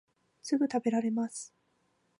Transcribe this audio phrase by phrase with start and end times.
[0.41, 1.53] すぐたべられます